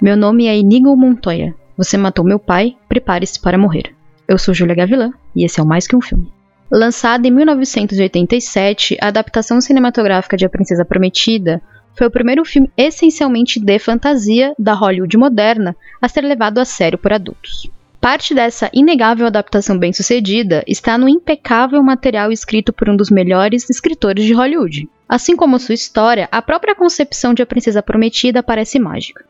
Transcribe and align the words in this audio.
Meu 0.00 0.16
nome 0.16 0.46
é 0.46 0.56
Inigo 0.56 0.96
Montoya. 0.96 1.52
Você 1.76 1.96
matou 1.96 2.24
meu 2.24 2.38
pai, 2.38 2.76
prepare-se 2.88 3.40
para 3.40 3.58
morrer. 3.58 3.92
Eu 4.28 4.38
sou 4.38 4.54
Julia 4.54 4.76
Gavilan 4.76 5.10
e 5.34 5.44
esse 5.44 5.58
é 5.58 5.62
o 5.62 5.66
Mais 5.66 5.88
Que 5.88 5.96
Um 5.96 6.00
Filme. 6.00 6.32
Lançada 6.70 7.26
em 7.26 7.32
1987, 7.32 8.96
a 9.00 9.08
adaptação 9.08 9.60
cinematográfica 9.60 10.36
de 10.36 10.46
A 10.46 10.48
Princesa 10.48 10.84
Prometida 10.84 11.60
foi 11.96 12.06
o 12.06 12.10
primeiro 12.12 12.44
filme 12.44 12.70
essencialmente 12.76 13.58
de 13.58 13.78
fantasia 13.80 14.54
da 14.56 14.72
Hollywood 14.72 15.16
moderna 15.16 15.74
a 16.00 16.08
ser 16.08 16.20
levado 16.20 16.58
a 16.58 16.64
sério 16.64 16.96
por 16.96 17.12
adultos. 17.12 17.68
Parte 18.00 18.32
dessa 18.32 18.70
inegável 18.72 19.26
adaptação 19.26 19.76
bem-sucedida 19.76 20.62
está 20.64 20.96
no 20.96 21.08
impecável 21.08 21.82
material 21.82 22.30
escrito 22.30 22.72
por 22.72 22.88
um 22.88 22.96
dos 22.96 23.10
melhores 23.10 23.68
escritores 23.68 24.24
de 24.24 24.32
Hollywood. 24.32 24.88
Assim 25.08 25.34
como 25.34 25.58
sua 25.58 25.74
história, 25.74 26.28
a 26.30 26.40
própria 26.40 26.76
concepção 26.76 27.34
de 27.34 27.42
A 27.42 27.46
Princesa 27.46 27.82
Prometida 27.82 28.44
parece 28.44 28.78
mágica. 28.78 29.24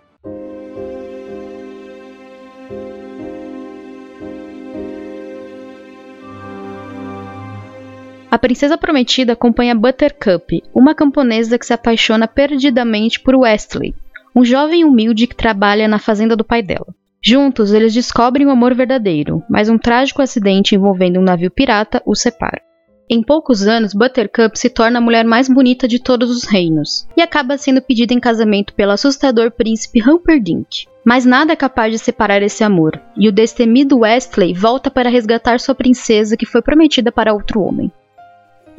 A 8.31 8.39
Princesa 8.39 8.77
Prometida 8.77 9.33
acompanha 9.33 9.75
Buttercup, 9.75 10.63
uma 10.75 10.95
camponesa 10.95 11.59
que 11.59 11.65
se 11.65 11.73
apaixona 11.73 12.29
perdidamente 12.29 13.19
por 13.19 13.35
Westley, 13.35 13.95
um 14.37 14.45
jovem 14.45 14.85
humilde 14.85 15.27
que 15.27 15.35
trabalha 15.35 15.89
na 15.89 15.99
fazenda 15.99 16.37
do 16.37 16.45
pai 16.45 16.63
dela. 16.63 16.95
Juntos, 17.23 17.73
eles 17.73 17.95
descobrem 17.95 18.47
o 18.47 18.51
amor 18.51 18.75
verdadeiro, 18.75 19.43
mas 19.49 19.71
um 19.71 19.79
trágico 19.79 20.21
acidente 20.21 20.75
envolvendo 20.75 21.19
um 21.19 21.23
navio 21.23 21.51
pirata 21.51 22.03
os 22.05 22.21
separa. 22.21 22.61
Em 23.09 23.23
poucos 23.23 23.67
anos, 23.67 23.95
Buttercup 23.95 24.59
se 24.59 24.69
torna 24.69 24.99
a 24.99 25.01
mulher 25.01 25.25
mais 25.25 25.49
bonita 25.49 25.89
de 25.89 25.99
todos 25.99 26.31
os 26.31 26.45
reinos 26.45 27.09
e 27.17 27.23
acaba 27.23 27.57
sendo 27.57 27.81
pedida 27.81 28.13
em 28.13 28.21
casamento 28.21 28.75
pelo 28.75 28.93
assustador 28.93 29.51
príncipe 29.51 30.03
Humperdinck. 30.03 30.87
Mas 31.03 31.25
nada 31.25 31.55
é 31.55 31.57
capaz 31.57 31.91
de 31.91 31.99
separar 31.99 32.43
esse 32.43 32.63
amor, 32.63 33.01
e 33.17 33.27
o 33.27 33.33
destemido 33.33 34.01
Westley 34.01 34.53
volta 34.53 34.91
para 34.91 35.09
resgatar 35.09 35.59
sua 35.59 35.75
princesa 35.75 36.37
que 36.37 36.45
foi 36.45 36.61
prometida 36.61 37.11
para 37.11 37.33
outro 37.33 37.63
homem. 37.63 37.91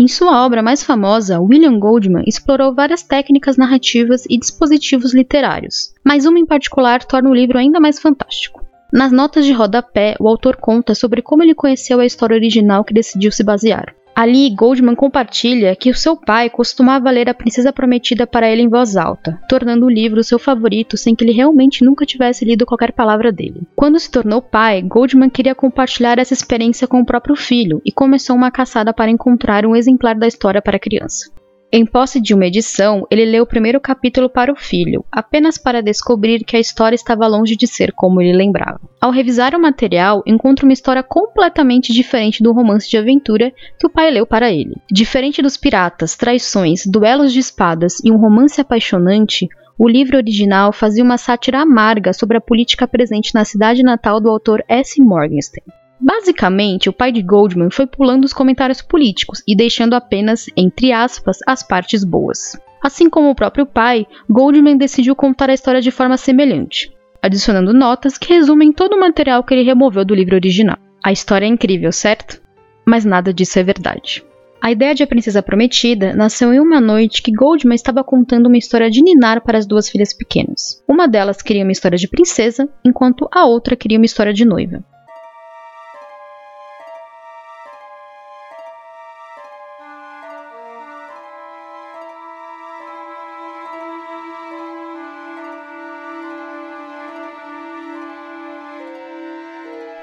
Em 0.02 0.08
sua 0.08 0.45
obra 0.45 0.64
mais 0.64 0.81
famosa, 0.81 1.42
William 1.42 1.78
Goldman 1.78 2.23
explorou 2.25 2.73
várias 2.73 3.03
técnicas 3.03 3.58
narrativas 3.58 4.23
e 4.30 4.39
dispositivos 4.39 5.14
literários, 5.14 5.94
mas 6.02 6.25
uma 6.25 6.39
em 6.39 6.45
particular 6.45 7.03
torna 7.03 7.30
o 7.30 7.33
livro 7.33 7.58
ainda 7.58 7.81
mais 7.81 8.00
fantástico. 8.00 8.66
Nas 8.94 9.11
notas 9.11 9.45
de 9.45 9.52
rodapé, 9.52 10.16
o 10.17 10.30
autor 10.30 10.56
conta 10.56 10.95
sobre 10.95 11.22
como 11.22 11.44
ele 11.44 11.53
conheceu 11.53 12.00
a 12.00 12.06
história 12.06 12.33
original 12.33 12.86
que 12.86 12.94
decidiu 12.94 13.30
se 13.30 13.44
basear. 13.44 13.94
Ali, 14.22 14.53
Goldman 14.53 14.95
compartilha 14.95 15.73
que 15.78 15.89
o 15.89 15.95
seu 15.95 16.17
pai 16.17 16.50
costumava 16.50 17.09
ler 17.09 17.30
A 17.30 17.34
Princesa 17.34 17.72
Prometida 17.72 18.28
para 18.28 18.50
ele 18.50 18.62
em 18.62 18.67
voz 18.67 18.98
alta, 18.98 19.39
tornando 19.48 19.86
o 19.86 19.89
livro 19.89 20.22
seu 20.25 20.38
favorito 20.38 20.98
sem 20.98 21.16
que 21.16 21.23
ele 21.23 21.31
realmente 21.31 21.86
nunca 21.86 22.06
tivesse 22.06 22.44
lido 22.44 22.66
qualquer 22.66 22.92
palavra 22.92 23.31
dele. 23.31 23.62
Quando 23.78 23.97
se 23.97 24.12
tornou 24.12 24.42
pai, 24.42 24.81
Goldman 24.81 25.30
queria 25.30 25.56
compartilhar 25.56 26.20
essa 26.20 26.34
experiência 26.34 26.86
com 26.86 27.00
o 27.00 27.06
próprio 27.06 27.34
filho 27.34 27.81
e 27.86 27.94
começou 27.94 28.36
uma 28.36 28.52
caçada 28.52 28.94
para 28.94 29.09
encontrar 29.09 29.66
um 29.66 29.73
exemplar 29.73 30.16
da 30.16 30.28
história 30.28 30.62
para 30.62 30.78
criança. 30.78 31.31
Em 31.72 31.86
posse 31.86 32.20
de 32.20 32.34
uma 32.34 32.48
edição, 32.48 33.06
ele 33.12 33.23
leu 33.25 33.44
o 33.44 33.48
primeiro 33.48 33.80
capítulo 33.80 34.28
para 34.28 34.52
o 34.52 34.56
filho, 34.56 35.06
apenas 35.12 35.56
para 35.56 35.84
descobrir 35.84 36.44
que 36.44 36.58
a 36.58 36.59
história 36.59 36.95
estava 36.95 37.28
longe 37.28 37.56
de 37.56 37.67
ser 37.67 37.92
como 37.94 38.20
ele 38.20 38.36
lembrava. 38.36 38.81
Ao 39.00 39.12
revisar 39.12 39.53
o 39.53 39.62
material, 39.62 40.23
encontra 40.25 40.66
uma 40.66 40.73
história 40.73 41.03
completamente 41.03 41.94
diferente 41.94 42.42
do 42.42 42.52
romance 42.53 42.90
de 42.90 42.97
aventura 42.97 43.53
que 43.78 43.86
o 43.86 43.90
pai 43.90 44.09
leu 44.09 44.25
para 44.25 44.52
ele. 44.52 44.78
Diferente 44.92 45.44
dos 45.44 45.58
piratas, 45.58 46.16
traições, 46.16 46.88
duelos 46.88 47.31
de 47.31 47.38
espadas 47.38 48.00
e 48.03 48.12
um 48.12 48.17
romance 48.17 48.59
apaixonante, 48.59 49.47
o 49.78 49.88
livro 49.88 50.17
original 50.17 50.73
fazia 50.73 51.03
uma 51.03 51.19
sátira 51.19 51.62
amarga 51.62 52.13
sobre 52.13 52.36
a 52.36 52.41
política 52.41 52.88
presente 52.88 53.36
na 53.36 53.46
cidade 53.46 53.84
natal 53.84 54.19
do 54.19 54.28
autor 54.28 54.63
S. 54.68 55.00
Morgenstern. 55.00 55.78
Basicamente, 56.00 56.88
o 56.88 56.94
pai 56.94 57.12
de 57.12 57.22
Goldman 57.22 57.70
foi 57.70 57.86
pulando 57.86 58.24
os 58.24 58.34
comentários 58.34 58.82
políticos 58.82 59.44
e 59.48 59.56
deixando 59.56 59.94
apenas, 59.94 60.46
entre 60.56 60.94
aspas, 60.94 61.38
as 61.46 61.62
partes 61.62 62.04
boas. 62.04 62.58
Assim 62.82 63.10
como 63.10 63.30
o 63.30 63.36
próprio 63.36 63.66
pai, 63.66 64.08
Goldman 64.30 64.78
decidiu 64.78 65.16
contar 65.16 65.50
a 65.50 65.54
história 65.54 65.82
de 65.82 65.92
forma 65.92 66.16
semelhante, 66.16 66.92
adicionando 67.22 67.74
notas 67.74 68.18
que 68.18 68.34
resumem 68.34 68.72
todo 68.72 68.94
o 68.94 69.00
material 69.00 69.44
que 69.44 69.54
ele 69.54 69.64
removeu 69.64 70.06
do 70.06 70.16
livro 70.16 70.36
original. 70.36 70.78
A 71.04 71.12
história 71.12 71.46
é 71.46 71.50
incrível, 71.50 71.92
certo? 71.92 72.42
Mas 72.86 73.04
nada 73.04 73.34
disso 73.34 73.60
é 73.60 73.64
verdade. 73.64 74.24
A 74.62 74.72
ideia 74.72 74.94
de 74.94 75.04
A 75.04 75.08
Princesa 75.08 75.42
Prometida 75.42 76.14
nasceu 76.14 76.54
em 76.54 76.60
uma 76.60 76.81
noite 76.81 77.22
que 77.22 77.31
Goldman 77.31 77.76
estava 77.76 78.04
contando 78.04 78.48
uma 78.48 78.58
história 78.58 78.90
de 78.90 79.02
ninar 79.02 79.42
para 79.42 79.58
as 79.58 79.66
duas 79.66 79.90
filhas 79.90 80.14
pequenas. 80.14 80.84
Uma 80.88 81.08
delas 81.08 81.42
queria 81.42 81.64
uma 81.64 81.72
história 81.72 81.98
de 81.98 82.10
princesa, 82.10 82.68
enquanto 82.84 83.28
a 83.31 83.46
outra 83.46 83.76
queria 83.76 83.98
uma 83.98 84.06
história 84.06 84.34
de 84.34 84.44
noiva. 84.44 84.84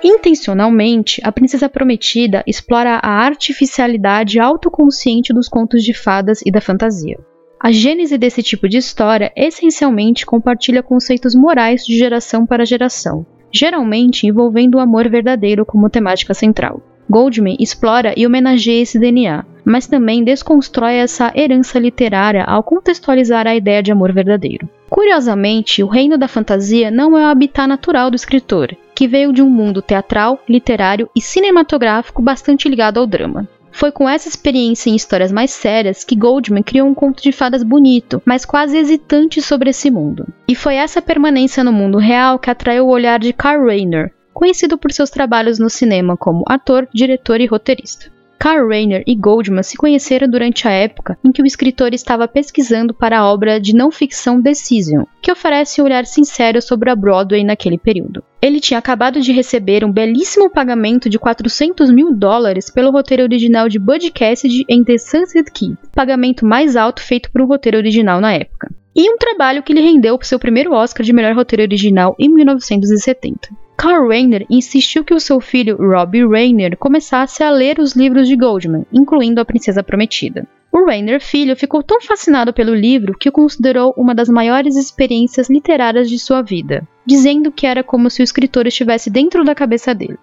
Intencionalmente, 0.08 1.20
a 1.24 1.32
Princesa 1.32 1.68
Prometida 1.68 2.44
explora 2.46 3.00
a 3.02 3.10
artificialidade 3.10 4.38
autoconsciente 4.38 5.34
dos 5.34 5.48
contos 5.48 5.82
de 5.82 5.92
fadas 5.92 6.42
e 6.46 6.52
da 6.52 6.60
fantasia. 6.60 7.18
A 7.60 7.72
gênese 7.72 8.16
desse 8.16 8.40
tipo 8.40 8.68
de 8.68 8.76
história 8.76 9.32
essencialmente 9.34 10.24
compartilha 10.24 10.80
conceitos 10.80 11.34
morais 11.34 11.84
de 11.84 11.98
geração 11.98 12.46
para 12.46 12.64
geração, 12.64 13.26
geralmente 13.50 14.28
envolvendo 14.28 14.76
o 14.76 14.78
amor 14.78 15.08
verdadeiro 15.08 15.66
como 15.66 15.90
temática 15.90 16.32
central. 16.32 16.80
Goldman 17.10 17.56
explora 17.58 18.14
e 18.16 18.24
homenageia 18.24 18.82
esse 18.82 19.00
DNA, 19.00 19.44
mas 19.64 19.88
também 19.88 20.22
desconstrói 20.22 20.94
essa 20.94 21.32
herança 21.34 21.80
literária 21.80 22.44
ao 22.44 22.62
contextualizar 22.62 23.48
a 23.48 23.56
ideia 23.56 23.82
de 23.82 23.90
amor 23.90 24.12
verdadeiro. 24.12 24.68
Curiosamente, 24.88 25.82
o 25.82 25.88
reino 25.88 26.16
da 26.16 26.28
fantasia 26.28 26.92
não 26.92 27.18
é 27.18 27.22
o 27.22 27.26
habitat 27.26 27.66
natural 27.66 28.08
do 28.08 28.14
escritor, 28.14 28.76
que 28.96 29.06
veio 29.06 29.30
de 29.30 29.42
um 29.42 29.50
mundo 29.50 29.82
teatral, 29.82 30.42
literário 30.48 31.10
e 31.14 31.20
cinematográfico 31.20 32.22
bastante 32.22 32.66
ligado 32.66 32.98
ao 32.98 33.06
drama. 33.06 33.46
Foi 33.70 33.92
com 33.92 34.08
essa 34.08 34.26
experiência 34.26 34.88
em 34.88 34.96
histórias 34.96 35.30
mais 35.30 35.50
sérias 35.50 36.02
que 36.02 36.16
Goldman 36.16 36.62
criou 36.62 36.88
um 36.88 36.94
conto 36.94 37.22
de 37.22 37.30
fadas 37.30 37.62
bonito, 37.62 38.22
mas 38.24 38.46
quase 38.46 38.78
hesitante 38.78 39.42
sobre 39.42 39.68
esse 39.68 39.90
mundo. 39.90 40.26
E 40.48 40.54
foi 40.54 40.76
essa 40.76 41.02
permanência 41.02 41.62
no 41.62 41.74
mundo 41.74 41.98
real 41.98 42.38
que 42.38 42.48
atraiu 42.48 42.86
o 42.86 42.90
olhar 42.90 43.18
de 43.18 43.34
Carl 43.34 43.66
Reiner, 43.66 44.14
conhecido 44.32 44.78
por 44.78 44.90
seus 44.90 45.10
trabalhos 45.10 45.58
no 45.58 45.68
cinema 45.68 46.16
como 46.16 46.42
ator, 46.48 46.88
diretor 46.94 47.38
e 47.38 47.44
roteirista. 47.44 48.10
Carl 48.38 48.68
Reiner 48.68 49.02
e 49.06 49.14
Goldman 49.14 49.62
se 49.62 49.76
conheceram 49.76 50.28
durante 50.28 50.68
a 50.68 50.70
época 50.70 51.18
em 51.24 51.32
que 51.32 51.42
o 51.42 51.46
escritor 51.46 51.92
estava 51.94 52.28
pesquisando 52.28 52.94
para 52.94 53.18
a 53.18 53.32
obra 53.32 53.60
de 53.60 53.74
não 53.74 53.90
ficção 53.90 54.40
Decision, 54.40 55.04
que 55.20 55.32
oferece 55.32 55.80
um 55.80 55.84
olhar 55.84 56.06
sincero 56.06 56.62
sobre 56.62 56.90
a 56.90 56.96
Broadway 56.96 57.42
naquele 57.42 57.78
período. 57.78 58.22
Ele 58.40 58.60
tinha 58.60 58.78
acabado 58.78 59.20
de 59.20 59.32
receber 59.32 59.84
um 59.84 59.90
belíssimo 59.90 60.50
pagamento 60.50 61.08
de 61.08 61.18
400 61.18 61.90
mil 61.90 62.14
dólares 62.14 62.70
pelo 62.70 62.92
roteiro 62.92 63.22
original 63.22 63.68
de 63.68 63.78
Bud 63.78 64.10
Cassidy 64.12 64.64
em 64.68 64.84
The 64.84 64.98
Sunset 64.98 65.50
Kid, 65.50 65.76
pagamento 65.94 66.46
mais 66.46 66.76
alto 66.76 67.02
feito 67.02 67.30
por 67.30 67.42
um 67.42 67.46
roteiro 67.46 67.78
original 67.78 68.20
na 68.20 68.32
época. 68.32 68.70
E 68.94 69.10
um 69.12 69.18
trabalho 69.18 69.62
que 69.62 69.74
lhe 69.74 69.80
rendeu 69.80 70.18
seu 70.22 70.38
primeiro 70.38 70.72
Oscar 70.72 71.04
de 71.04 71.12
melhor 71.12 71.34
roteiro 71.34 71.62
original 71.62 72.14
em 72.18 72.28
1970. 72.28 73.65
Carl 73.76 74.08
Reiner 74.08 74.46
insistiu 74.48 75.04
que 75.04 75.12
o 75.12 75.20
seu 75.20 75.38
filho 75.38 75.76
Robbie 75.76 76.26
Reiner 76.26 76.76
começasse 76.78 77.42
a 77.42 77.50
ler 77.50 77.78
os 77.78 77.94
livros 77.94 78.26
de 78.26 78.34
Goldman, 78.34 78.86
incluindo 78.90 79.40
A 79.40 79.44
Princesa 79.44 79.82
Prometida. 79.82 80.48
O 80.72 80.86
Reiner 80.86 81.20
filho 81.20 81.54
ficou 81.54 81.82
tão 81.82 82.00
fascinado 82.00 82.52
pelo 82.52 82.74
livro 82.74 83.16
que 83.18 83.28
o 83.28 83.32
considerou 83.32 83.94
uma 83.96 84.14
das 84.14 84.28
maiores 84.28 84.76
experiências 84.76 85.50
literárias 85.50 86.08
de 86.08 86.18
sua 86.18 86.42
vida, 86.42 86.86
dizendo 87.04 87.52
que 87.52 87.66
era 87.66 87.84
como 87.84 88.08
se 88.08 88.22
o 88.22 88.24
escritor 88.24 88.66
estivesse 88.66 89.10
dentro 89.10 89.44
da 89.44 89.54
cabeça 89.54 89.94
dele. 89.94 90.18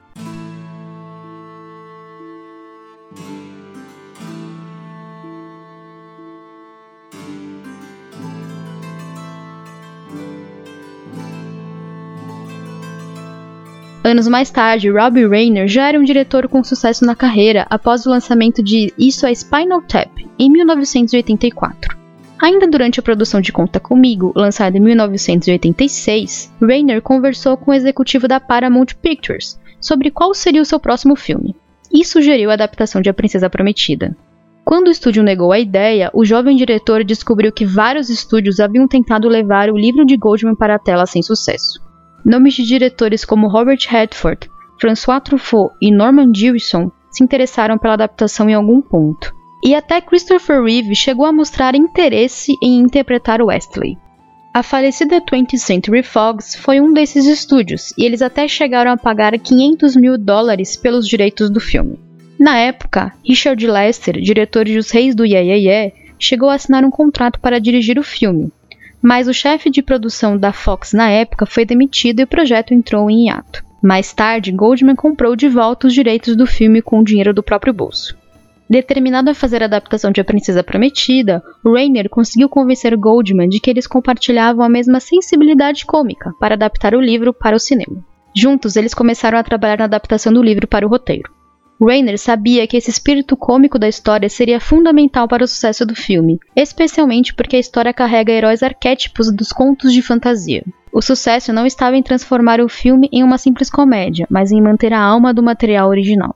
Anos 14.14 14.28
mais 14.28 14.52
tarde, 14.52 14.92
Robbie 14.92 15.26
Rayner 15.26 15.68
já 15.68 15.88
era 15.88 16.00
um 16.00 16.04
diretor 16.04 16.48
com 16.48 16.64
sucesso 16.64 17.04
na 17.04 17.16
carreira 17.16 17.66
após 17.68 18.06
o 18.06 18.12
lançamento 18.12 18.62
de 18.62 18.94
Isso 18.96 19.26
é 19.26 19.34
Spinal 19.34 19.82
Tap, 19.82 20.12
em 20.38 20.52
1984. 20.52 21.98
Ainda 22.40 22.68
durante 22.68 23.00
a 23.00 23.02
produção 23.02 23.42
de 23.42 23.52
Conta 23.52 23.80
Comigo, 23.80 24.32
lançada 24.36 24.78
em 24.78 24.80
1986, 24.80 26.54
Rayner 26.62 27.02
conversou 27.02 27.58
com 27.58 27.72
o 27.72 27.74
executivo 27.74 28.28
da 28.28 28.40
Paramount 28.40 28.94
Pictures 29.02 29.60
sobre 29.82 30.12
qual 30.12 30.32
seria 30.36 30.62
o 30.62 30.66
seu 30.66 30.80
próximo 30.80 31.16
filme, 31.16 31.56
e 31.92 32.06
sugeriu 32.06 32.52
a 32.52 32.54
adaptação 32.54 33.02
de 33.02 33.10
A 33.10 33.14
Princesa 33.16 33.50
Prometida. 33.50 34.16
Quando 34.64 34.90
o 34.90 34.92
estúdio 34.92 35.24
negou 35.24 35.52
a 35.52 35.58
ideia, 35.58 36.12
o 36.14 36.24
jovem 36.24 36.56
diretor 36.56 37.04
descobriu 37.04 37.52
que 37.52 37.66
vários 37.66 38.12
estúdios 38.12 38.60
haviam 38.60 38.88
tentado 38.88 39.28
levar 39.28 39.72
o 39.72 39.76
livro 39.76 40.06
de 40.06 40.16
Goldman 40.16 40.54
para 40.54 40.76
a 40.76 40.80
tela 40.80 41.08
sem 41.08 41.24
sucesso. 41.24 41.82
Nomes 42.26 42.54
de 42.54 42.64
diretores 42.64 43.26
como 43.26 43.48
Robert 43.48 43.80
Redford, 43.88 44.50
François 44.80 45.22
Truffaut 45.22 45.74
e 45.82 45.92
Norman 45.92 46.32
Jewison 46.34 46.92
se 47.12 47.24
interessaram 47.24 47.78
pela 47.78 47.94
adaptação 47.94 48.50
em 48.50 48.54
algum 48.54 48.82
ponto. 48.82 49.34
E 49.64 49.76
até 49.76 50.02
Christopher 50.02 50.62
Reeve 50.62 50.96
chegou 50.96 51.26
a 51.26 51.32
mostrar 51.32 51.76
interesse 51.76 52.54
em 52.62 52.80
interpretar 52.80 53.42
Wesley. 53.42 53.98
A 54.54 54.62
falecida 54.62 55.22
20th 55.22 55.58
Century 55.58 56.04
Fox 56.04 56.56
foi 56.56 56.80
um 56.80 56.94
desses 56.94 57.26
estúdios, 57.26 57.94
e 57.98 58.06
eles 58.06 58.22
até 58.22 58.48
chegaram 58.48 58.92
a 58.92 58.98
pagar 58.98 59.38
500 59.38 59.96
mil 59.96 60.18
dólares 60.18 60.78
pelos 60.78 61.08
direitos 61.08 61.50
do 61.50 61.60
filme. 61.60 62.00
Na 62.40 62.58
época, 62.58 63.14
Richard 63.26 63.66
Lester, 63.66 64.20
diretor 64.20 64.66
de 64.66 64.78
Os 64.78 64.92
Reis 64.92 65.16
do 65.16 65.26
Yeah, 65.26 65.48
yeah, 65.48 65.90
yeah 65.90 66.04
chegou 66.20 66.50
a 66.50 66.56
assinar 66.56 66.86
um 66.86 66.90
contrato 66.90 67.40
para 67.40 67.60
dirigir 67.60 68.00
o 68.00 68.04
filme, 68.04 68.52
mas 69.04 69.28
o 69.28 69.34
chefe 69.34 69.70
de 69.70 69.82
produção 69.82 70.38
da 70.38 70.54
Fox 70.54 70.94
na 70.94 71.10
época 71.10 71.46
foi 71.46 71.66
demitido 71.66 72.22
e 72.22 72.24
o 72.24 72.28
projeto 72.28 72.74
entrou 72.74 73.12
em 73.12 73.28
hiato. 73.28 73.62
Mais 73.82 74.14
tarde, 74.14 74.50
Goldman 74.54 74.96
comprou 74.96 75.36
de 75.36 75.50
volta 75.50 75.88
os 75.88 75.94
direitos 75.94 76.38
do 76.38 76.48
filme 76.48 76.82
com 76.82 77.00
o 77.00 77.04
dinheiro 77.04 77.34
do 77.34 77.44
próprio 77.44 77.74
bolso. 77.74 78.18
Determinado 78.70 79.30
a 79.30 79.34
fazer 79.34 79.62
a 79.62 79.66
adaptação 79.66 80.10
de 80.10 80.22
A 80.22 80.24
Princesa 80.24 80.64
Prometida, 80.64 81.44
Rainer 81.66 82.10
conseguiu 82.10 82.48
convencer 82.48 82.96
Goldman 82.96 83.50
de 83.50 83.60
que 83.60 83.70
eles 83.70 83.86
compartilhavam 83.86 84.66
a 84.66 84.70
mesma 84.70 85.02
sensibilidade 85.02 85.86
cômica 85.86 86.32
para 86.40 86.56
adaptar 86.56 86.96
o 86.96 87.02
livro 87.02 87.34
para 87.34 87.58
o 87.58 87.60
cinema. 87.60 87.98
Juntos, 88.34 88.78
eles 88.78 88.94
começaram 88.94 89.38
a 89.38 89.44
trabalhar 89.44 89.80
na 89.80 89.86
adaptação 89.86 90.32
do 90.32 90.42
livro 90.42 90.66
para 90.66 90.88
o 90.88 90.90
roteiro. 90.90 91.30
Rainer 91.86 92.18
sabia 92.18 92.66
que 92.66 92.78
esse 92.78 92.90
espírito 92.90 93.36
cômico 93.36 93.78
da 93.78 93.88
história 93.88 94.30
seria 94.30 94.60
fundamental 94.60 95.28
para 95.28 95.44
o 95.44 95.48
sucesso 95.48 95.86
do 95.86 95.96
filme, 95.96 96.40
especialmente 96.56 97.34
porque 97.34 97.58
a 97.58 97.60
história 97.60 97.94
carrega 97.94 98.32
heróis 98.32 98.64
arquétipos 98.64 99.32
dos 99.32 99.52
contos 99.52 99.92
de 99.92 100.02
fantasia. 100.02 100.64
O 100.92 101.02
sucesso 101.02 101.52
não 101.52 101.66
estava 101.66 101.98
em 101.98 102.04
transformar 102.04 102.62
o 102.62 102.70
filme 102.70 103.10
em 103.12 103.24
uma 103.24 103.38
simples 103.38 103.70
comédia, 103.70 104.28
mas 104.30 104.52
em 104.52 104.62
manter 104.62 104.94
a 104.94 105.02
alma 105.02 105.34
do 105.34 105.44
material 105.44 105.90
original. 105.90 106.36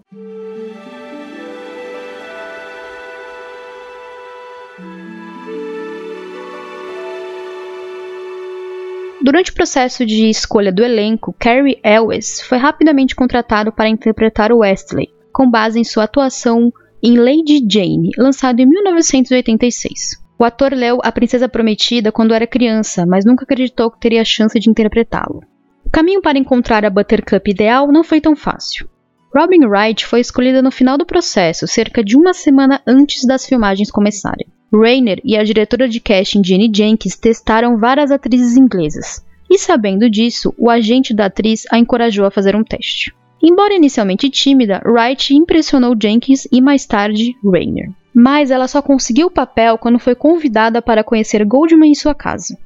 Durante 9.21 9.51
o 9.51 9.53
processo 9.53 10.05
de 10.05 10.29
escolha 10.29 10.71
do 10.71 10.83
elenco, 10.83 11.35
Cary 11.37 11.79
Elwes 11.83 12.41
foi 12.41 12.57
rapidamente 12.57 13.15
contratado 13.15 13.71
para 13.71 13.89
interpretar 13.89 14.53
Wesley, 14.53 15.09
com 15.37 15.47
base 15.47 15.79
em 15.79 15.83
sua 15.83 16.05
atuação 16.05 16.73
em 17.01 17.15
Lady 17.15 17.63
Jane, 17.69 18.09
lançado 18.17 18.59
em 18.59 18.65
1986. 18.65 20.19
O 20.39 20.43
ator 20.43 20.73
leu 20.73 20.97
A 21.03 21.11
Princesa 21.11 21.47
Prometida 21.47 22.11
quando 22.11 22.33
era 22.33 22.47
criança, 22.47 23.05
mas 23.05 23.23
nunca 23.23 23.43
acreditou 23.43 23.91
que 23.91 23.99
teria 23.99 24.23
a 24.23 24.25
chance 24.25 24.59
de 24.59 24.67
interpretá-lo. 24.67 25.43
O 25.85 25.91
caminho 25.91 26.23
para 26.23 26.39
encontrar 26.39 26.83
a 26.83 26.89
Buttercup 26.89 27.51
ideal 27.51 27.91
não 27.91 28.03
foi 28.03 28.19
tão 28.19 28.35
fácil. 28.35 28.89
Robin 29.31 29.63
Wright 29.67 30.07
foi 30.07 30.21
escolhida 30.21 30.63
no 30.63 30.71
final 30.71 30.97
do 30.97 31.05
processo, 31.05 31.67
cerca 31.67 32.03
de 32.03 32.17
uma 32.17 32.33
semana 32.33 32.81
antes 32.87 33.23
das 33.23 33.45
filmagens 33.45 33.91
começarem. 33.91 34.47
Rainer 34.73 35.21
e 35.23 35.37
a 35.37 35.43
diretora 35.43 35.87
de 35.87 35.99
casting 35.99 36.43
Jenny 36.43 36.71
Jenkins 36.73 37.15
testaram 37.15 37.77
várias 37.77 38.09
atrizes 38.09 38.57
inglesas, 38.57 39.23
e 39.47 39.59
sabendo 39.59 40.09
disso, 40.09 40.51
o 40.57 40.67
agente 40.67 41.13
da 41.13 41.27
atriz 41.27 41.65
a 41.71 41.77
encorajou 41.77 42.25
a 42.25 42.31
fazer 42.31 42.55
um 42.55 42.63
teste. 42.63 43.13
Embora 43.41 43.75
inicialmente 43.75 44.29
tímida, 44.29 44.81
Wright 44.85 45.33
impressionou 45.33 45.95
Jenkins 45.99 46.47
e 46.51 46.59
mais 46.59 46.85
tarde 46.85 47.35
Rainer. 47.43 47.91
Mas 48.13 48.49
ela 48.49 48.67
só 48.67 48.81
conseguiu 48.81 49.27
o 49.27 49.31
papel 49.31 49.77
quando 49.77 49.99
foi 49.99 50.15
convidada 50.15 50.81
para 50.81 51.03
conhecer 51.03 51.45
Goldman 51.45 51.91
em 51.91 51.95
sua 51.95 52.15
casa. 52.15 52.57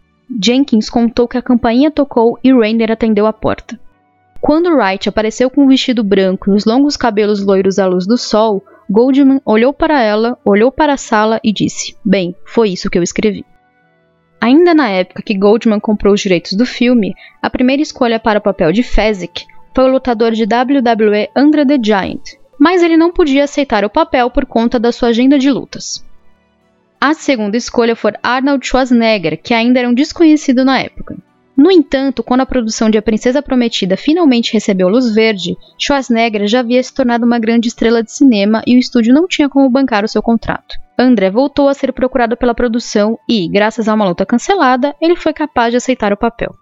Jenkins 0.42 0.90
contou 0.90 1.28
que 1.28 1.38
a 1.38 1.42
campainha 1.42 1.92
tocou 1.92 2.40
e 2.42 2.54
Rainer 2.54 2.92
atendeu 2.92 3.26
a 3.26 3.34
porta. 3.34 3.78
Quando 4.40 4.74
Wright 4.74 5.10
apareceu 5.10 5.50
com 5.50 5.66
um 5.66 5.68
vestido 5.68 6.04
branco 6.04 6.50
e 6.50 6.54
os 6.54 6.64
longos 6.64 6.96
cabelos 6.96 7.46
loiros 7.46 7.78
à 7.78 7.86
luz 7.86 8.08
do 8.08 8.18
sol, 8.18 8.64
Goldman 8.90 9.42
olhou 9.46 9.74
para 9.74 10.02
ela, 10.02 10.38
olhou 10.44 10.72
para 10.72 10.94
a 10.94 10.98
sala 10.98 11.40
e 11.44 11.52
disse: 11.52 11.96
Bem, 12.04 12.34
foi 12.46 12.70
isso 12.70 12.90
que 12.90 12.98
eu 12.98 13.04
escrevi. 13.04 13.46
Ainda 14.40 14.74
na 14.74 14.90
época 14.90 15.22
que 15.22 15.38
Goldman 15.38 15.80
comprou 15.80 16.14
os 16.14 16.22
direitos 16.22 16.54
do 16.54 16.66
filme, 16.66 17.14
a 17.42 17.50
primeira 17.50 17.82
escolha 17.82 18.20
para 18.20 18.40
o 18.40 18.42
papel 18.42 18.72
de 18.72 18.82
Fezzik 18.82 19.46
foi 19.74 19.86
o 19.86 19.92
lutador 19.92 20.32
de 20.32 20.44
WWE 20.44 21.30
Andre 21.36 21.66
the 21.66 21.80
Giant, 21.82 22.22
mas 22.60 22.84
ele 22.84 22.98
não 22.98 23.12
podia 23.12 23.46
aceitar 23.46 23.84
o 23.84 23.90
papel 23.90 24.30
por 24.30 24.46
conta 24.46 24.80
da 24.80 24.92
sua 24.92 25.10
agenda 25.10 25.40
de 25.40 25.50
lutas. 25.50 26.06
A 27.00 27.14
segunda 27.16 27.58
escolha 27.58 27.96
foi 27.96 28.14
Arnold 28.22 28.66
Schwarzenegger, 28.66 29.42
que 29.42 29.54
ainda 29.54 29.80
era 29.80 29.90
um 29.90 29.94
desconhecido 29.94 30.64
na 30.64 30.80
época. 30.80 31.18
No 31.58 31.72
entanto, 31.72 32.24
quando 32.24 32.42
a 32.42 32.46
produção 32.46 32.90
de 32.90 32.98
A 32.98 33.02
Princesa 33.02 33.42
Prometida 33.42 33.98
finalmente 33.98 34.54
recebeu 34.54 34.88
luz 34.88 35.14
verde, 35.14 35.58
Schwarzenegger 35.78 36.48
já 36.48 36.60
havia 36.60 36.82
se 36.82 36.94
tornado 36.94 37.26
uma 37.26 37.40
grande 37.40 37.68
estrela 37.68 38.04
de 38.04 38.12
cinema 38.12 38.62
e 38.68 38.76
o 38.76 38.80
estúdio 38.80 39.14
não 39.14 39.28
tinha 39.28 39.50
como 39.50 39.70
bancar 39.70 40.04
o 40.04 40.08
seu 40.08 40.22
contrato. 40.22 40.76
André 40.98 41.32
voltou 41.32 41.68
a 41.68 41.74
ser 41.74 41.92
procurado 41.92 42.38
pela 42.38 42.54
produção 42.54 43.18
e, 43.28 43.48
graças 43.48 43.88
a 43.88 43.94
uma 43.94 44.06
luta 44.06 44.26
cancelada, 44.26 44.96
ele 45.02 45.16
foi 45.16 45.34
capaz 45.34 45.72
de 45.72 45.78
aceitar 45.78 46.14
o 46.14 46.18
papel. 46.18 46.56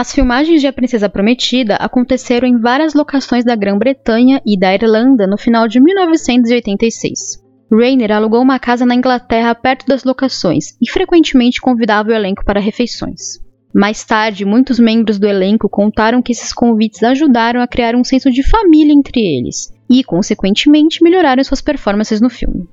As 0.00 0.14
filmagens 0.14 0.62
de 0.62 0.66
A 0.66 0.72
Princesa 0.72 1.10
Prometida 1.10 1.76
aconteceram 1.76 2.48
em 2.48 2.58
várias 2.58 2.94
locações 2.94 3.44
da 3.44 3.54
Grã-Bretanha 3.54 4.40
e 4.46 4.58
da 4.58 4.72
Irlanda 4.72 5.26
no 5.26 5.36
final 5.36 5.68
de 5.68 5.78
1986. 5.78 7.38
Rainer 7.70 8.10
alugou 8.10 8.40
uma 8.40 8.58
casa 8.58 8.86
na 8.86 8.94
Inglaterra 8.94 9.54
perto 9.54 9.84
das 9.86 10.02
locações 10.02 10.68
e 10.80 10.90
frequentemente 10.90 11.60
convidava 11.60 12.08
o 12.08 12.14
elenco 12.14 12.42
para 12.46 12.58
refeições. 12.58 13.44
Mais 13.74 14.02
tarde, 14.02 14.46
muitos 14.46 14.78
membros 14.78 15.18
do 15.18 15.26
elenco 15.26 15.68
contaram 15.68 16.22
que 16.22 16.32
esses 16.32 16.50
convites 16.50 17.02
ajudaram 17.02 17.60
a 17.60 17.68
criar 17.68 17.94
um 17.94 18.02
senso 18.02 18.30
de 18.30 18.42
família 18.42 18.94
entre 18.94 19.20
eles 19.20 19.70
e, 19.86 20.02
consequentemente, 20.02 21.04
melhoraram 21.04 21.44
suas 21.44 21.60
performances 21.60 22.22
no 22.22 22.30
filme. 22.30 22.66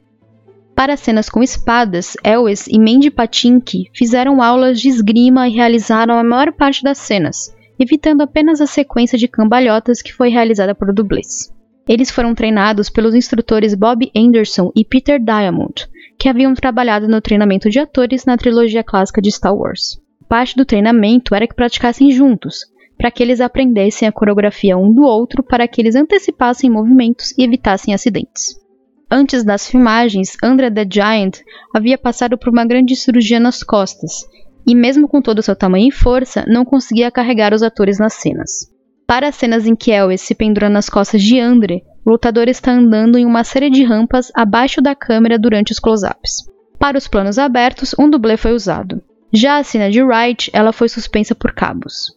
Para 0.77 0.95
cenas 0.95 1.27
com 1.27 1.41
espadas, 1.41 2.15
Elwes 2.23 2.67
e 2.67 2.77
Mandy 2.77 3.09
Patinkin 3.09 3.85
fizeram 3.95 4.43
aulas 4.43 4.79
de 4.79 4.87
esgrima 4.87 5.47
e 5.47 5.51
realizaram 5.51 6.19
a 6.19 6.23
maior 6.23 6.53
parte 6.53 6.83
das 6.83 6.99
cenas, 6.99 7.51
evitando 7.79 8.21
apenas 8.21 8.61
a 8.61 8.67
sequência 8.67 9.17
de 9.17 9.27
cambalhotas 9.27 10.03
que 10.03 10.13
foi 10.13 10.29
realizada 10.29 10.75
por 10.75 10.93
dublês. 10.93 11.51
Eles 11.89 12.11
foram 12.11 12.35
treinados 12.35 12.91
pelos 12.91 13.15
instrutores 13.15 13.73
Bob 13.73 14.07
Anderson 14.15 14.71
e 14.75 14.85
Peter 14.85 15.19
Diamond, 15.19 15.89
que 16.15 16.29
haviam 16.29 16.53
trabalhado 16.53 17.07
no 17.07 17.21
treinamento 17.21 17.71
de 17.71 17.79
atores 17.79 18.23
na 18.23 18.37
trilogia 18.37 18.83
clássica 18.83 19.19
de 19.19 19.29
Star 19.29 19.55
Wars. 19.55 19.99
Parte 20.29 20.55
do 20.55 20.63
treinamento 20.63 21.33
era 21.33 21.47
que 21.47 21.55
praticassem 21.55 22.11
juntos, 22.11 22.67
para 22.95 23.09
que 23.09 23.23
eles 23.23 23.41
aprendessem 23.41 24.07
a 24.07 24.11
coreografia 24.11 24.77
um 24.77 24.93
do 24.93 25.01
outro 25.01 25.41
para 25.41 25.67
que 25.67 25.81
eles 25.81 25.95
antecipassem 25.95 26.69
movimentos 26.69 27.35
e 27.35 27.43
evitassem 27.43 27.95
acidentes. 27.95 28.66
Antes 29.09 29.43
das 29.43 29.67
filmagens, 29.69 30.35
André 30.43 30.69
the 30.69 30.85
Giant 30.89 31.39
havia 31.73 31.97
passado 31.97 32.37
por 32.37 32.49
uma 32.49 32.65
grande 32.65 32.95
cirurgia 32.95 33.39
nas 33.39 33.63
costas, 33.63 34.27
e 34.65 34.75
mesmo 34.75 35.07
com 35.07 35.21
todo 35.21 35.39
o 35.39 35.43
seu 35.43 35.55
tamanho 35.55 35.87
e 35.87 35.91
força, 35.91 36.43
não 36.45 36.65
conseguia 36.65 37.09
carregar 37.09 37.53
os 37.53 37.63
atores 37.63 37.99
nas 37.99 38.13
cenas. 38.15 38.69
Para 39.07 39.29
as 39.29 39.35
cenas 39.35 39.65
em 39.65 39.73
que 39.73 39.91
Elvis 39.91 40.21
se 40.21 40.35
pendura 40.35 40.69
nas 40.69 40.89
costas 40.89 41.23
de 41.23 41.39
Andre, 41.39 41.83
o 42.05 42.09
lutador 42.11 42.49
está 42.49 42.73
andando 42.73 43.17
em 43.17 43.25
uma 43.25 43.45
série 43.45 43.69
de 43.69 43.81
rampas 43.83 44.29
abaixo 44.35 44.81
da 44.81 44.93
câmera 44.93 45.39
durante 45.39 45.71
os 45.71 45.79
close-ups. 45.79 46.45
Para 46.77 46.97
os 46.97 47.07
planos 47.07 47.39
abertos, 47.39 47.95
um 47.97 48.09
dublê 48.09 48.35
foi 48.35 48.51
usado. 48.51 49.01
Já 49.31 49.57
a 49.57 49.63
cena 49.63 49.89
de 49.89 50.03
Wright, 50.03 50.51
ela 50.53 50.73
foi 50.73 50.89
suspensa 50.89 51.33
por 51.33 51.53
cabos. 51.53 52.16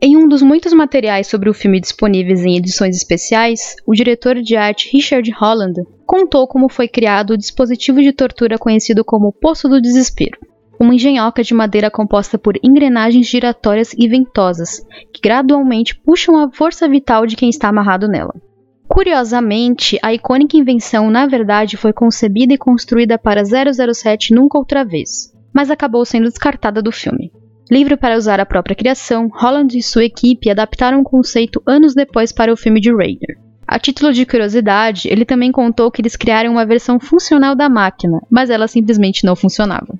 Em 0.00 0.16
um 0.16 0.28
dos 0.28 0.42
muitos 0.42 0.72
materiais 0.72 1.26
sobre 1.26 1.48
o 1.48 1.54
filme 1.54 1.80
disponíveis 1.80 2.44
em 2.44 2.56
edições 2.56 2.96
especiais, 2.96 3.76
o 3.86 3.94
diretor 3.94 4.36
de 4.42 4.56
arte 4.56 4.90
Richard 4.92 5.30
Holland 5.30 5.80
contou 6.04 6.46
como 6.46 6.68
foi 6.68 6.88
criado 6.88 7.30
o 7.30 7.38
dispositivo 7.38 8.02
de 8.02 8.12
tortura 8.12 8.58
conhecido 8.58 9.04
como 9.04 9.32
Poço 9.32 9.68
do 9.68 9.80
Desespero, 9.80 10.38
uma 10.78 10.94
engenhoca 10.94 11.42
de 11.42 11.54
madeira 11.54 11.90
composta 11.90 12.38
por 12.38 12.54
engrenagens 12.62 13.26
giratórias 13.26 13.94
e 13.96 14.08
ventosas, 14.08 14.84
que 15.12 15.20
gradualmente 15.22 15.94
puxam 15.94 16.38
a 16.38 16.50
força 16.50 16.88
vital 16.88 17.26
de 17.26 17.36
quem 17.36 17.48
está 17.48 17.68
amarrado 17.68 18.08
nela. 18.08 18.34
Curiosamente, 18.86 19.98
a 20.02 20.12
icônica 20.12 20.56
invenção 20.56 21.10
na 21.10 21.26
verdade 21.26 21.76
foi 21.76 21.92
concebida 21.92 22.52
e 22.52 22.58
construída 22.58 23.18
para 23.18 23.42
007 23.44 24.34
Nunca 24.34 24.58
Outra 24.58 24.84
Vez, 24.84 25.32
mas 25.52 25.70
acabou 25.70 26.04
sendo 26.04 26.24
descartada 26.24 26.82
do 26.82 26.92
filme. 26.92 27.32
Livre 27.74 27.96
para 27.96 28.16
usar 28.16 28.38
a 28.38 28.46
própria 28.46 28.76
criação, 28.76 29.28
Holland 29.34 29.76
e 29.76 29.82
sua 29.82 30.04
equipe 30.04 30.48
adaptaram 30.48 31.00
o 31.00 31.02
conceito 31.02 31.60
anos 31.66 31.92
depois 31.92 32.30
para 32.30 32.52
o 32.52 32.56
filme 32.56 32.80
de 32.80 32.94
Rainer. 32.94 33.36
A 33.66 33.80
título 33.80 34.12
de 34.12 34.24
curiosidade, 34.24 35.08
ele 35.08 35.24
também 35.24 35.50
contou 35.50 35.90
que 35.90 36.00
eles 36.00 36.14
criaram 36.14 36.52
uma 36.52 36.64
versão 36.64 37.00
funcional 37.00 37.56
da 37.56 37.68
máquina, 37.68 38.22
mas 38.30 38.48
ela 38.48 38.68
simplesmente 38.68 39.26
não 39.26 39.34
funcionava. 39.34 39.92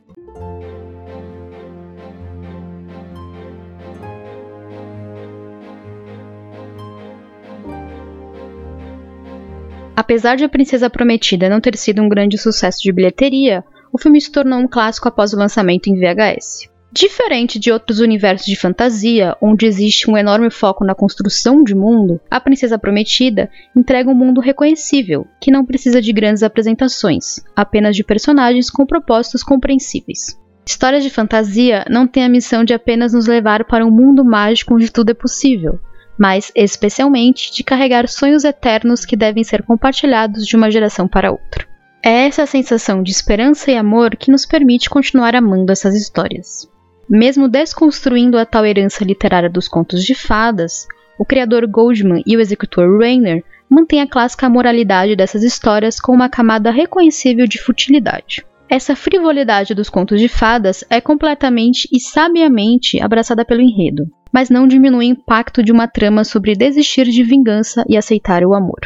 Apesar 9.97 10.37
de 10.37 10.45
A 10.45 10.49
Princesa 10.49 10.89
Prometida 10.89 11.49
não 11.49 11.61
ter 11.61 11.77
sido 11.77 12.01
um 12.01 12.09
grande 12.09 12.39
sucesso 12.39 12.81
de 12.81 12.93
bilheteria, 12.93 13.65
o 13.93 13.99
filme 13.99 14.21
se 14.21 14.31
tornou 14.31 14.61
um 14.61 14.69
clássico 14.69 15.09
após 15.09 15.33
o 15.33 15.37
lançamento 15.37 15.89
em 15.89 15.99
VHS. 15.99 16.73
Diferente 16.97 17.59
de 17.59 17.73
outros 17.73 17.99
universos 17.99 18.47
de 18.47 18.55
fantasia, 18.55 19.37
onde 19.41 19.67
existe 19.67 20.09
um 20.09 20.17
enorme 20.17 20.49
foco 20.49 20.85
na 20.85 20.95
construção 20.95 21.65
de 21.65 21.75
mundo, 21.75 22.21
A 22.31 22.39
Princesa 22.39 22.79
Prometida 22.79 23.51
entrega 23.75 24.09
um 24.09 24.15
mundo 24.15 24.41
reconhecível, 24.41 25.27
que 25.41 25.51
não 25.51 25.65
precisa 25.67 26.01
de 26.01 26.13
grandes 26.13 26.45
apresentações, 26.45 27.41
apenas 27.57 27.97
de 27.97 28.05
personagens 28.05 28.71
com 28.71 28.87
propósitos 28.87 29.43
compreensíveis. 29.43 30.41
Histórias 30.65 31.03
de 31.03 31.11
fantasia 31.11 31.85
não 31.91 32.07
têm 32.07 32.25
a 32.25 32.29
missão 32.29 32.63
de 32.63 32.73
apenas 32.73 33.13
nos 33.13 33.27
levar 33.27 33.65
para 33.65 33.85
um 33.85 33.91
mundo 33.91 34.25
mágico 34.25 34.77
onde 34.77 34.93
tudo 34.93 35.11
é 35.11 35.15
possível, 35.15 35.81
mas 36.17 36.53
especialmente 36.55 37.53
de 37.53 37.65
carregar 37.65 38.07
sonhos 38.07 38.45
eternos 38.45 39.05
que 39.05 39.17
devem 39.17 39.43
ser 39.43 39.65
compartilhados 39.65 40.47
de 40.47 40.55
uma 40.55 40.71
geração 40.71 41.09
para 41.09 41.33
outra. 41.33 41.67
É 42.01 42.27
essa 42.27 42.47
sensação 42.47 43.03
de 43.03 43.11
esperança 43.11 43.73
e 43.73 43.77
amor 43.77 44.15
que 44.15 44.31
nos 44.31 44.47
permite 44.47 44.89
continuar 44.89 45.35
amando 45.35 45.73
essas 45.73 45.97
histórias. 45.97 46.73
Mesmo 47.09 47.49
desconstruindo 47.49 48.39
a 48.39 48.47
tal 48.47 48.65
herança 48.65 49.05
literária 49.05 49.51
dos 49.51 49.69
contos 49.69 50.03
de 50.03 50.15
fadas, 50.15 50.87
o 51.19 51.25
criador 51.25 51.67
Goldman 51.67 52.23
e 52.27 52.37
o 52.37 52.41
executor 52.41 52.99
Rainer 52.99 53.43
mantêm 53.69 54.01
a 54.01 54.07
clássica 54.07 54.49
moralidade 54.49 55.15
dessas 55.15 55.43
histórias 55.43 56.01
com 56.01 56.13
uma 56.13 56.29
camada 56.29 56.71
reconhecível 56.71 57.47
de 57.47 57.61
futilidade. 57.61 58.45
Essa 58.69 58.97
frivolidade 58.97 59.75
dos 59.75 59.91
contos 59.91 60.19
de 60.19 60.29
fadas 60.29 60.83
é 60.89 61.01
completamente 61.01 61.87
e 61.93 62.01
sabiamente 62.01 63.01
abraçada 63.01 63.45
pelo 63.45 63.61
enredo, 63.61 64.11
mas 64.33 64.49
não 64.49 64.67
diminui 64.67 65.07
o 65.07 65.11
impacto 65.11 65.63
de 65.63 65.71
uma 65.71 65.87
trama 65.87 66.25
sobre 66.25 66.55
desistir 66.55 67.05
de 67.05 67.23
vingança 67.23 67.85
e 67.89 67.97
aceitar 67.97 68.43
o 68.43 68.55
amor. 68.55 68.81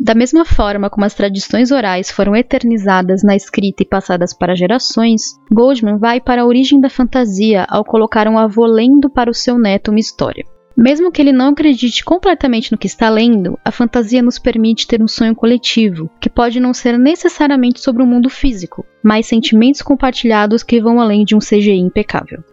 Da 0.00 0.14
mesma 0.14 0.44
forma 0.44 0.88
como 0.88 1.04
as 1.04 1.14
tradições 1.14 1.72
orais 1.72 2.08
foram 2.08 2.36
eternizadas 2.36 3.24
na 3.24 3.34
escrita 3.34 3.82
e 3.82 3.86
passadas 3.86 4.32
para 4.32 4.54
gerações, 4.54 5.36
Goldman 5.50 5.98
vai 5.98 6.20
para 6.20 6.42
a 6.42 6.46
origem 6.46 6.80
da 6.80 6.88
fantasia 6.88 7.66
ao 7.68 7.84
colocar 7.84 8.28
um 8.28 8.38
avô 8.38 8.64
lendo 8.64 9.10
para 9.10 9.28
o 9.28 9.34
seu 9.34 9.58
neto 9.58 9.90
uma 9.90 9.98
história. 9.98 10.44
Mesmo 10.76 11.10
que 11.10 11.20
ele 11.20 11.32
não 11.32 11.48
acredite 11.48 12.04
completamente 12.04 12.70
no 12.70 12.78
que 12.78 12.86
está 12.86 13.10
lendo, 13.10 13.58
a 13.64 13.72
fantasia 13.72 14.22
nos 14.22 14.38
permite 14.38 14.86
ter 14.86 15.02
um 15.02 15.08
sonho 15.08 15.34
coletivo, 15.34 16.08
que 16.20 16.30
pode 16.30 16.60
não 16.60 16.72
ser 16.72 16.96
necessariamente 16.96 17.80
sobre 17.80 18.00
o 18.00 18.06
mundo 18.06 18.30
físico, 18.30 18.86
mas 19.02 19.26
sentimentos 19.26 19.82
compartilhados 19.82 20.62
que 20.62 20.80
vão 20.80 21.00
além 21.00 21.24
de 21.24 21.34
um 21.34 21.40
CGI 21.40 21.80
impecável. 21.80 22.44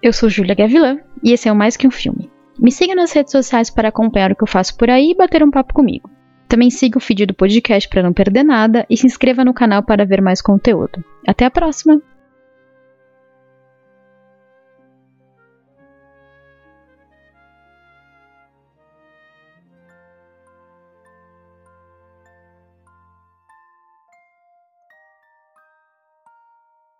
Eu 0.00 0.12
sou 0.12 0.28
Julia 0.28 0.54
Gavilan 0.54 0.98
e 1.24 1.32
esse 1.32 1.48
é 1.48 1.52
o 1.52 1.56
Mais 1.56 1.76
Que 1.76 1.88
Um 1.88 1.90
Filme. 1.90 2.30
Me 2.56 2.70
siga 2.70 2.94
nas 2.94 3.10
redes 3.10 3.32
sociais 3.32 3.68
para 3.68 3.88
acompanhar 3.88 4.30
o 4.30 4.36
que 4.36 4.44
eu 4.44 4.48
faço 4.48 4.76
por 4.76 4.88
aí 4.88 5.10
e 5.10 5.16
bater 5.16 5.42
um 5.42 5.50
papo 5.50 5.74
comigo. 5.74 6.08
Também 6.54 6.70
siga 6.70 6.98
o 6.98 7.00
feed 7.00 7.26
do 7.26 7.34
podcast 7.34 7.88
para 7.88 8.00
não 8.00 8.12
perder 8.12 8.44
nada 8.44 8.86
e 8.88 8.96
se 8.96 9.04
inscreva 9.04 9.44
no 9.44 9.52
canal 9.52 9.82
para 9.82 10.06
ver 10.06 10.22
mais 10.22 10.40
conteúdo. 10.40 11.04
Até 11.26 11.44
a 11.44 11.50
próxima! 11.50 12.00